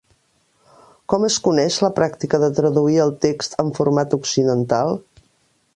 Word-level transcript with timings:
Com 1.13 1.27
es 1.27 1.35
coneix 1.47 1.77
la 1.87 1.91
pràctica 1.99 2.41
de 2.45 2.49
traduir 2.61 2.99
el 3.05 3.15
text 3.27 3.57
en 3.65 3.73
format 3.81 4.17
occidental? 4.21 4.99